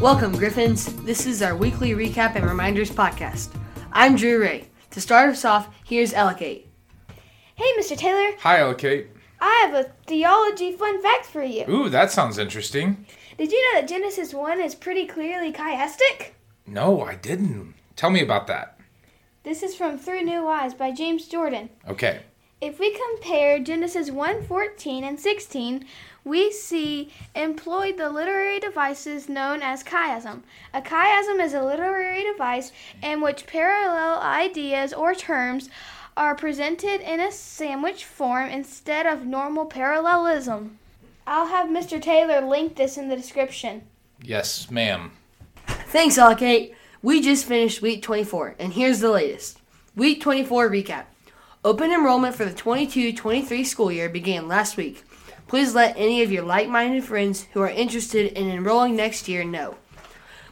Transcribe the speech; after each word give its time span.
Welcome, 0.00 0.36
Griffins. 0.36 0.94
This 1.02 1.26
is 1.26 1.42
our 1.42 1.56
weekly 1.56 1.90
recap 1.90 2.36
and 2.36 2.46
reminders 2.46 2.88
podcast. 2.88 3.48
I'm 3.92 4.14
Drew 4.14 4.40
Ray. 4.40 4.68
To 4.92 5.00
start 5.00 5.30
us 5.30 5.44
off, 5.44 5.68
here's 5.84 6.12
Ellicate. 6.14 6.68
Hey, 7.56 7.72
Mr. 7.76 7.96
Taylor. 7.96 8.36
Hi, 8.38 8.60
Ellicate. 8.60 9.08
I 9.40 9.66
have 9.66 9.74
a 9.74 9.90
theology 10.06 10.70
fun 10.70 11.02
fact 11.02 11.26
for 11.26 11.42
you. 11.42 11.64
Ooh, 11.68 11.88
that 11.88 12.12
sounds 12.12 12.38
interesting. 12.38 13.06
Did 13.38 13.50
you 13.50 13.60
know 13.74 13.80
that 13.80 13.88
Genesis 13.88 14.32
1 14.32 14.60
is 14.60 14.76
pretty 14.76 15.04
clearly 15.04 15.52
chiastic? 15.52 16.30
No, 16.64 17.02
I 17.02 17.16
didn't. 17.16 17.74
Tell 17.96 18.10
me 18.10 18.22
about 18.22 18.46
that. 18.46 18.78
This 19.42 19.64
is 19.64 19.74
from 19.74 19.98
Through 19.98 20.22
New 20.22 20.46
Eyes 20.46 20.74
by 20.74 20.92
James 20.92 21.26
Jordan. 21.26 21.70
Okay. 21.88 22.20
If 22.60 22.80
we 22.80 22.90
compare 22.90 23.60
Genesis 23.60 24.10
1 24.10 24.42
14 24.42 25.04
and 25.04 25.20
16, 25.20 25.84
we 26.24 26.50
see 26.50 27.12
employed 27.36 27.96
the 27.96 28.10
literary 28.10 28.58
devices 28.58 29.28
known 29.28 29.62
as 29.62 29.84
chiasm. 29.84 30.42
A 30.74 30.82
chiasm 30.82 31.40
is 31.40 31.54
a 31.54 31.62
literary 31.62 32.24
device 32.24 32.72
in 33.00 33.20
which 33.20 33.46
parallel 33.46 34.20
ideas 34.20 34.92
or 34.92 35.14
terms 35.14 35.70
are 36.16 36.34
presented 36.34 37.00
in 37.00 37.20
a 37.20 37.30
sandwich 37.30 38.04
form 38.04 38.50
instead 38.50 39.06
of 39.06 39.24
normal 39.24 39.64
parallelism. 39.64 40.78
I'll 41.28 41.46
have 41.46 41.68
Mr. 41.68 42.02
Taylor 42.02 42.40
link 42.40 42.74
this 42.74 42.98
in 42.98 43.08
the 43.08 43.16
description. 43.16 43.82
Yes, 44.20 44.68
ma'am. 44.68 45.12
Thanks, 45.66 46.18
Ellicate. 46.18 46.74
We 47.02 47.20
just 47.20 47.44
finished 47.44 47.82
week 47.82 48.02
24, 48.02 48.56
and 48.58 48.72
here's 48.72 48.98
the 48.98 49.12
latest. 49.12 49.60
Week 49.94 50.20
24 50.20 50.68
recap. 50.68 51.04
Open 51.64 51.90
enrollment 51.90 52.36
for 52.36 52.44
the 52.44 52.54
22 52.54 53.12
23 53.14 53.64
school 53.64 53.90
year 53.90 54.08
began 54.08 54.46
last 54.46 54.76
week. 54.76 55.02
Please 55.48 55.74
let 55.74 55.96
any 55.96 56.22
of 56.22 56.30
your 56.30 56.44
like 56.44 56.68
minded 56.68 57.02
friends 57.02 57.48
who 57.52 57.60
are 57.60 57.68
interested 57.68 58.32
in 58.38 58.48
enrolling 58.48 58.94
next 58.94 59.26
year 59.26 59.42
know. 59.42 59.76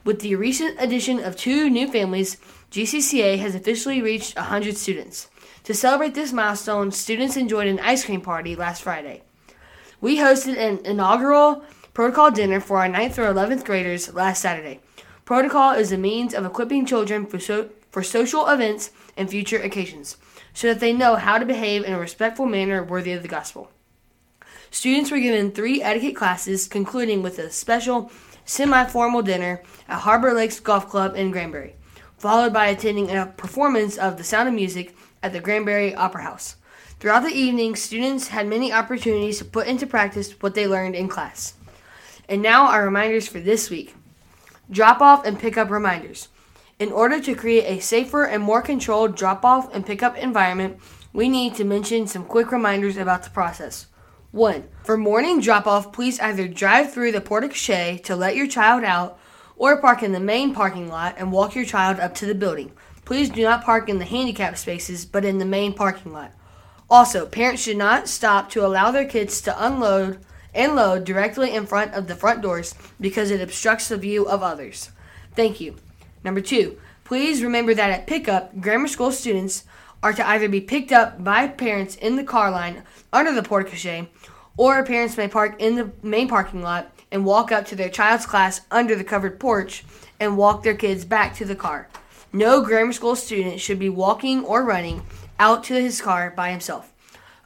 With 0.02 0.20
the 0.20 0.34
recent 0.34 0.76
addition 0.80 1.22
of 1.22 1.36
two 1.36 1.70
new 1.70 1.86
families, 1.86 2.38
GCCA 2.72 3.38
has 3.38 3.54
officially 3.54 4.02
reached 4.02 4.34
100 4.34 4.76
students. 4.76 5.30
To 5.62 5.74
celebrate 5.74 6.14
this 6.14 6.32
milestone, 6.32 6.90
students 6.90 7.36
enjoyed 7.36 7.68
an 7.68 7.78
ice 7.78 8.04
cream 8.04 8.20
party 8.20 8.56
last 8.56 8.82
Friday. 8.82 9.22
We 10.00 10.16
hosted 10.16 10.58
an 10.58 10.84
inaugural 10.84 11.62
protocol 11.94 12.32
dinner 12.32 12.58
for 12.58 12.78
our 12.78 12.88
9th 12.88 13.18
or 13.18 13.32
11th 13.32 13.64
graders 13.64 14.12
last 14.12 14.42
Saturday. 14.42 14.80
Protocol 15.24 15.72
is 15.72 15.92
a 15.92 15.98
means 15.98 16.34
of 16.34 16.44
equipping 16.44 16.84
children 16.84 17.26
for, 17.26 17.38
so, 17.38 17.70
for 17.92 18.02
social 18.02 18.48
events 18.48 18.90
and 19.16 19.30
future 19.30 19.62
occasions 19.62 20.16
so 20.56 20.68
that 20.68 20.80
they 20.80 20.90
know 20.90 21.16
how 21.16 21.36
to 21.36 21.44
behave 21.44 21.84
in 21.84 21.92
a 21.92 21.98
respectful 21.98 22.46
manner 22.46 22.82
worthy 22.82 23.12
of 23.12 23.20
the 23.20 23.28
gospel. 23.28 23.70
Students 24.70 25.10
were 25.10 25.20
given 25.20 25.52
three 25.52 25.82
etiquette 25.82 26.16
classes, 26.16 26.66
concluding 26.66 27.22
with 27.22 27.38
a 27.38 27.50
special 27.50 28.10
semi 28.46 28.86
formal 28.86 29.20
dinner 29.20 29.62
at 29.86 30.00
Harbor 30.00 30.32
Lakes 30.32 30.58
Golf 30.58 30.88
Club 30.88 31.14
in 31.14 31.30
Granbury, 31.30 31.74
followed 32.16 32.54
by 32.54 32.68
attending 32.68 33.10
a 33.10 33.26
performance 33.26 33.98
of 33.98 34.16
The 34.16 34.24
Sound 34.24 34.48
of 34.48 34.54
Music 34.54 34.96
at 35.22 35.34
the 35.34 35.40
Granbury 35.40 35.94
Opera 35.94 36.22
House. 36.22 36.56
Throughout 37.00 37.24
the 37.24 37.34
evening, 37.34 37.76
students 37.76 38.28
had 38.28 38.46
many 38.46 38.72
opportunities 38.72 39.36
to 39.38 39.44
put 39.44 39.66
into 39.66 39.86
practice 39.86 40.32
what 40.40 40.54
they 40.54 40.66
learned 40.66 40.94
in 40.94 41.06
class. 41.06 41.52
And 42.30 42.40
now, 42.40 42.68
our 42.68 42.86
reminders 42.86 43.28
for 43.28 43.40
this 43.40 43.68
week 43.68 43.94
drop 44.70 45.02
off 45.02 45.26
and 45.26 45.38
pick 45.38 45.58
up 45.58 45.68
reminders. 45.68 46.28
In 46.78 46.92
order 46.92 47.18
to 47.22 47.34
create 47.34 47.64
a 47.64 47.80
safer 47.80 48.24
and 48.24 48.42
more 48.42 48.60
controlled 48.60 49.16
drop 49.16 49.46
off 49.46 49.74
and 49.74 49.86
pickup 49.86 50.14
environment, 50.18 50.78
we 51.10 51.26
need 51.26 51.54
to 51.54 51.64
mention 51.64 52.06
some 52.06 52.26
quick 52.26 52.52
reminders 52.52 52.98
about 52.98 53.22
the 53.22 53.30
process. 53.30 53.86
1. 54.32 54.68
For 54.84 54.98
morning 54.98 55.40
drop 55.40 55.66
off, 55.66 55.90
please 55.90 56.20
either 56.20 56.46
drive 56.46 56.92
through 56.92 57.12
the 57.12 57.22
porte 57.22 57.44
cochere 57.44 58.04
to 58.04 58.14
let 58.14 58.36
your 58.36 58.46
child 58.46 58.84
out 58.84 59.18
or 59.56 59.80
park 59.80 60.02
in 60.02 60.12
the 60.12 60.20
main 60.20 60.52
parking 60.52 60.90
lot 60.90 61.14
and 61.16 61.32
walk 61.32 61.54
your 61.54 61.64
child 61.64 61.98
up 61.98 62.14
to 62.16 62.26
the 62.26 62.34
building. 62.34 62.72
Please 63.06 63.30
do 63.30 63.42
not 63.42 63.64
park 63.64 63.88
in 63.88 63.98
the 63.98 64.04
handicap 64.04 64.58
spaces, 64.58 65.06
but 65.06 65.24
in 65.24 65.38
the 65.38 65.46
main 65.46 65.72
parking 65.72 66.12
lot. 66.12 66.32
Also, 66.90 67.24
parents 67.24 67.62
should 67.62 67.78
not 67.78 68.06
stop 68.06 68.50
to 68.50 68.66
allow 68.66 68.90
their 68.90 69.06
kids 69.06 69.40
to 69.40 69.64
unload 69.66 70.18
and 70.52 70.76
load 70.76 71.04
directly 71.04 71.54
in 71.54 71.64
front 71.64 71.94
of 71.94 72.06
the 72.06 72.14
front 72.14 72.42
doors 72.42 72.74
because 73.00 73.30
it 73.30 73.40
obstructs 73.40 73.88
the 73.88 73.96
view 73.96 74.28
of 74.28 74.42
others. 74.42 74.90
Thank 75.34 75.58
you. 75.58 75.76
Number 76.24 76.40
two, 76.40 76.78
please 77.04 77.42
remember 77.42 77.74
that 77.74 77.90
at 77.90 78.06
pickup, 78.06 78.60
grammar 78.60 78.88
school 78.88 79.12
students 79.12 79.64
are 80.02 80.12
to 80.12 80.28
either 80.28 80.48
be 80.48 80.60
picked 80.60 80.92
up 80.92 81.22
by 81.22 81.48
parents 81.48 81.96
in 81.96 82.16
the 82.16 82.24
car 82.24 82.50
line 82.50 82.82
under 83.12 83.32
the 83.32 83.42
porte 83.42 83.68
cochere, 83.68 84.08
or 84.56 84.84
parents 84.84 85.16
may 85.16 85.28
park 85.28 85.56
in 85.58 85.76
the 85.76 85.92
main 86.02 86.28
parking 86.28 86.62
lot 86.62 86.92
and 87.10 87.24
walk 87.24 87.52
up 87.52 87.66
to 87.66 87.76
their 87.76 87.88
child's 87.88 88.26
class 88.26 88.60
under 88.70 88.94
the 88.94 89.04
covered 89.04 89.38
porch 89.38 89.84
and 90.18 90.36
walk 90.36 90.62
their 90.62 90.74
kids 90.74 91.04
back 91.04 91.34
to 91.34 91.44
the 91.44 91.56
car. 91.56 91.88
No 92.32 92.62
grammar 92.62 92.92
school 92.92 93.16
student 93.16 93.60
should 93.60 93.78
be 93.78 93.88
walking 93.88 94.44
or 94.44 94.64
running 94.64 95.02
out 95.38 95.64
to 95.64 95.74
his 95.74 96.00
car 96.00 96.32
by 96.36 96.50
himself. 96.50 96.92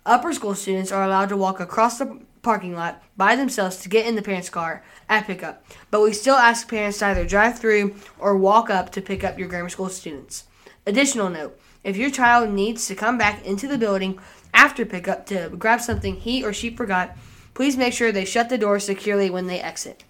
Upper 0.07 0.33
school 0.33 0.55
students 0.55 0.91
are 0.91 1.05
allowed 1.05 1.29
to 1.29 1.37
walk 1.37 1.61
across 1.61 1.99
the 1.99 2.21
parking 2.43 2.75
lot 2.75 3.03
by 3.17 3.37
themselves 3.37 3.77
to 3.79 3.89
get 3.89 4.07
in 4.07 4.15
the 4.15 4.23
parent's 4.23 4.51
car 4.51 4.83
at 5.09 5.27
pickup, 5.27 5.65
but 5.91 6.01
we 6.01 6.13
still 6.13 6.37
ask 6.37 6.69
parents 6.69 6.99
to 6.99 7.07
either 7.07 7.27
drive 7.27 7.59
through 7.59 7.95
or 8.19 8.37
walk 8.37 8.71
up 8.71 8.91
to 8.93 9.03
pick 9.03 9.25
up 9.25 9.39
your 9.39 9.49
grammar 9.49 9.69
school 9.69 9.89
students. 9.89 10.45
Additional 10.87 11.29
note 11.29 11.59
if 11.83 11.97
your 11.97 12.11
child 12.11 12.51
needs 12.51 12.87
to 12.87 12.95
come 12.95 13.17
back 13.17 13.45
into 13.45 13.67
the 13.67 13.79
building 13.79 14.19
after 14.53 14.85
pickup 14.85 15.27
to 15.27 15.49
grab 15.59 15.81
something 15.81 16.17
he 16.17 16.45
or 16.45 16.53
she 16.53 16.71
forgot, 16.71 17.17
please 17.55 17.77
make 17.77 17.93
sure 17.93 18.13
they 18.13 18.25
shut 18.25 18.49
the 18.49 18.59
door 18.59 18.79
securely 18.79 19.31
when 19.31 19.47
they 19.47 19.61
exit. 19.61 20.05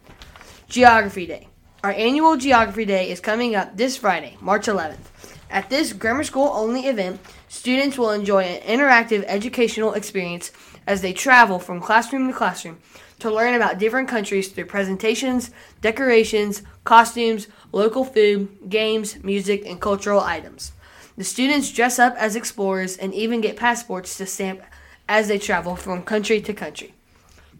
Geography 0.68 1.26
Day. 1.26 1.48
Our 1.82 1.92
annual 1.92 2.36
Geography 2.36 2.84
Day 2.84 3.10
is 3.10 3.20
coming 3.20 3.54
up 3.54 3.76
this 3.76 3.97
Friday, 3.97 4.36
March 4.41 4.66
11th. 4.66 5.39
At 5.50 5.68
this 5.68 5.92
grammar 5.92 6.22
school 6.22 6.52
only 6.54 6.86
event, 6.86 7.20
students 7.48 7.98
will 7.98 8.12
enjoy 8.12 8.44
an 8.44 8.78
interactive 8.78 9.24
educational 9.26 9.94
experience 9.94 10.52
as 10.86 11.02
they 11.02 11.12
travel 11.12 11.58
from 11.58 11.80
classroom 11.80 12.28
to 12.28 12.32
classroom 12.32 12.78
to 13.18 13.30
learn 13.30 13.54
about 13.54 13.78
different 13.78 14.08
countries 14.08 14.48
through 14.48 14.66
presentations, 14.66 15.50
decorations, 15.80 16.62
costumes, 16.84 17.48
local 17.72 18.04
food, 18.04 18.48
games, 18.68 19.22
music, 19.24 19.66
and 19.66 19.80
cultural 19.80 20.20
items. 20.20 20.72
The 21.16 21.24
students 21.24 21.72
dress 21.72 21.98
up 21.98 22.14
as 22.16 22.36
explorers 22.36 22.96
and 22.96 23.12
even 23.12 23.40
get 23.40 23.56
passports 23.56 24.16
to 24.16 24.26
stamp 24.26 24.62
as 25.08 25.28
they 25.28 25.38
travel 25.38 25.74
from 25.74 26.02
country 26.02 26.40
to 26.40 26.54
country. 26.54 26.94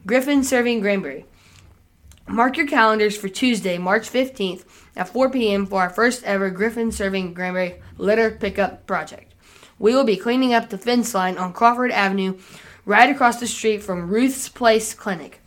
Griffin 0.06 0.42
serving 0.44 0.80
Granbury. 0.80 1.26
Mark 2.30 2.56
your 2.56 2.66
calendars 2.68 3.16
for 3.16 3.28
Tuesday, 3.28 3.76
March 3.76 4.08
15th 4.08 4.64
at 4.94 5.08
4 5.08 5.30
p.m. 5.30 5.66
for 5.66 5.82
our 5.82 5.91
first 5.91 6.22
ever 6.22 6.48
Griffin 6.48 6.92
serving 6.92 7.34
Granbury 7.34 7.82
litter 7.98 8.30
pickup 8.30 8.86
project. 8.86 9.34
We 9.80 9.96
will 9.96 10.04
be 10.04 10.16
cleaning 10.16 10.54
up 10.54 10.70
the 10.70 10.78
fence 10.78 11.12
line 11.12 11.36
on 11.36 11.52
Crawford 11.52 11.90
Avenue 11.90 12.38
right 12.84 13.10
across 13.10 13.40
the 13.40 13.48
street 13.48 13.82
from 13.82 14.08
Ruth's 14.08 14.48
Place 14.48 14.94
Clinic. 14.94 15.42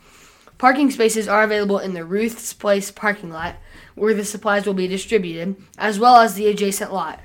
Parking 0.58 0.90
spaces 0.90 1.26
are 1.26 1.42
available 1.42 1.78
in 1.78 1.94
the 1.94 2.04
Ruth's 2.04 2.52
Place 2.52 2.90
parking 2.90 3.30
lot 3.30 3.56
where 3.94 4.12
the 4.12 4.24
supplies 4.24 4.66
will 4.66 4.74
be 4.74 4.86
distributed, 4.86 5.56
as 5.78 5.98
well 5.98 6.16
as 6.16 6.34
the 6.34 6.48
adjacent 6.48 6.92
lot. 6.92 7.18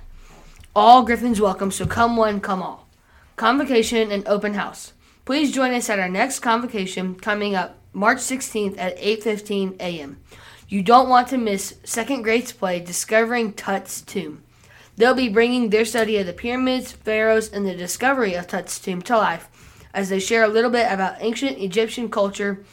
All 0.73 1.03
Griffins 1.03 1.41
welcome, 1.41 1.71
so 1.71 1.85
come 1.85 2.15
one, 2.15 2.39
come 2.39 2.63
all. 2.63 2.87
Convocation 3.35 4.09
and 4.09 4.25
open 4.25 4.53
house. 4.53 4.93
Please 5.25 5.51
join 5.51 5.73
us 5.73 5.89
at 5.89 5.99
our 5.99 6.07
next 6.07 6.39
convocation 6.39 7.15
coming 7.15 7.55
up 7.55 7.78
March 7.93 8.19
16th 8.19 8.77
at 8.77 8.97
8:15 8.97 9.79
a.m. 9.79 10.19
You 10.67 10.83
don't 10.83 11.09
want 11.09 11.27
to 11.29 11.37
miss 11.37 11.75
second 11.83 12.21
grade's 12.21 12.51
play 12.51 12.79
Discovering 12.79 13.53
Tut's 13.53 14.01
Tomb. 14.01 14.43
They'll 14.95 15.15
be 15.15 15.29
bringing 15.29 15.69
their 15.69 15.85
study 15.85 16.17
of 16.17 16.27
the 16.27 16.33
pyramids, 16.33 16.91
pharaohs, 16.91 17.49
and 17.51 17.65
the 17.65 17.73
discovery 17.73 18.35
of 18.35 18.47
Tut's 18.47 18.79
tomb 18.79 19.01
to 19.03 19.17
life 19.17 19.47
as 19.93 20.09
they 20.09 20.19
share 20.19 20.43
a 20.43 20.49
little 20.49 20.69
bit 20.69 20.91
about 20.91 21.15
ancient 21.19 21.57
Egyptian 21.57 22.09
culture, 22.09 22.63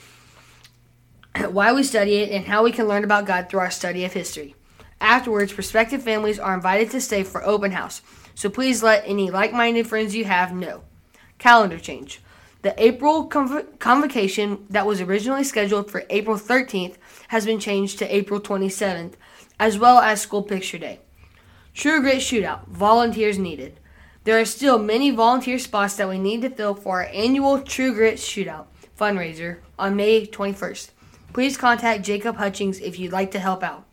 why 1.49 1.73
we 1.73 1.83
study 1.83 2.17
it, 2.17 2.31
and 2.31 2.47
how 2.47 2.63
we 2.63 2.73
can 2.73 2.89
learn 2.89 3.05
about 3.05 3.27
God 3.27 3.49
through 3.49 3.61
our 3.61 3.71
study 3.71 4.05
of 4.05 4.13
history. 4.13 4.55
Afterwards, 5.01 5.53
prospective 5.53 6.03
families 6.03 6.39
are 6.39 6.55
invited 6.55 6.91
to 6.91 7.01
stay 7.01 7.23
for 7.23 7.47
open 7.47 7.73
house, 7.73 8.03
so 8.35 8.51
please 8.51 8.83
let 8.83 9.05
any 9.07 9.31
like 9.31 9.53
minded 9.53 9.87
friends 9.87 10.15
you 10.15 10.25
have 10.25 10.53
know. 10.53 10.83
Calendar 11.39 11.79
change. 11.79 12.21
The 12.67 12.85
April 12.85 13.29
conv- 13.29 13.79
convocation 13.79 14.67
that 14.71 14.87
was 14.87 15.01
originally 15.01 15.45
scheduled 15.45 15.89
for 15.89 16.03
April 16.11 16.37
13th 16.37 16.97
has 17.29 17.47
been 17.47 17.61
changed 17.61 18.01
to 18.01 18.13
April 18.13 18.41
27th, 18.41 19.13
as 19.61 19.79
well 19.79 19.99
as 19.99 20.21
School 20.21 20.43
Picture 20.43 20.77
Day. 20.77 20.99
True 21.75 22.01
Grit 22.01 22.17
Shootout. 22.17 22.67
Volunteers 22.67 23.39
needed. 23.39 23.79
There 24.25 24.41
are 24.41 24.45
still 24.45 24.81
many 24.81 25.13
volunteer 25.13 25.61
spots 25.61 25.95
that 25.95 26.09
we 26.09 26.19
need 26.19 26.43
to 26.43 26.51
fill 26.51 26.75
for 26.75 27.03
our 27.03 27.09
annual 27.13 27.63
True 27.63 27.95
Grit 27.95 28.17
Shootout 28.17 28.67
fundraiser 28.99 29.59
on 29.79 29.95
May 29.95 30.27
21st. 30.27 30.91
Please 31.33 31.57
contact 31.57 32.05
Jacob 32.05 32.35
Hutchings 32.35 32.81
if 32.81 32.99
you'd 32.99 33.13
like 33.13 33.31
to 33.31 33.39
help 33.39 33.63
out. 33.63 33.87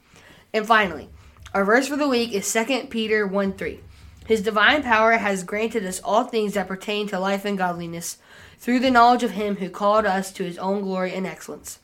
And 0.51 0.65
finally, 0.65 1.09
our 1.53 1.63
verse 1.63 1.89
for 1.89 1.95
the 1.95 2.07
week 2.07 2.31
is 2.31 2.51
2 2.51 2.87
Peter 2.89 3.27
1 3.27 3.53
3. 3.53 3.81
His 4.25 4.41
divine 4.41 4.83
power 4.83 5.13
has 5.13 5.43
granted 5.43 5.85
us 5.85 5.99
all 6.01 6.23
things 6.23 6.53
that 6.53 6.67
pertain 6.67 7.07
to 7.07 7.19
life 7.19 7.45
and 7.45 7.57
godliness 7.57 8.17
through 8.57 8.79
the 8.79 8.91
knowledge 8.91 9.23
of 9.23 9.31
him 9.31 9.57
who 9.57 9.69
called 9.69 10.05
us 10.05 10.31
to 10.33 10.43
his 10.43 10.57
own 10.57 10.81
glory 10.81 11.13
and 11.13 11.27
excellence. 11.27 11.79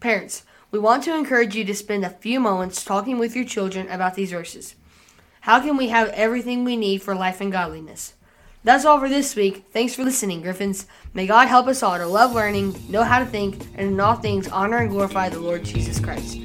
Parents, 0.00 0.44
We 0.70 0.78
want 0.78 1.04
to 1.04 1.14
encourage 1.14 1.54
you 1.54 1.64
to 1.66 1.74
spend 1.74 2.02
a 2.02 2.08
few 2.08 2.40
moments 2.40 2.82
talking 2.82 3.18
with 3.18 3.36
your 3.36 3.44
children 3.44 3.90
about 3.90 4.14
these 4.14 4.30
verses. 4.30 4.74
How 5.42 5.60
can 5.60 5.76
we 5.76 5.88
have 5.88 6.08
everything 6.10 6.64
we 6.64 6.76
need 6.76 7.02
for 7.02 7.14
life 7.14 7.42
and 7.42 7.52
godliness? 7.52 8.14
That's 8.64 8.86
all 8.86 8.98
for 8.98 9.08
this 9.08 9.36
week. 9.36 9.66
Thanks 9.72 9.94
for 9.94 10.04
listening, 10.04 10.40
Griffins. 10.40 10.86
May 11.12 11.26
God 11.26 11.48
help 11.48 11.66
us 11.66 11.82
all 11.82 11.98
to 11.98 12.06
love 12.06 12.32
learning, 12.32 12.74
know 12.88 13.02
how 13.02 13.18
to 13.18 13.26
think, 13.26 13.60
and 13.74 13.88
in 13.88 14.00
all 14.00 14.14
things 14.14 14.48
honor 14.48 14.78
and 14.78 14.88
glorify 14.88 15.28
the 15.28 15.40
Lord 15.40 15.64
Jesus 15.64 16.00
Christ. 16.00 16.38